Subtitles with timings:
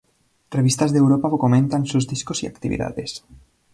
[0.57, 3.11] Revistas de Europa comentan sus discos y actividades.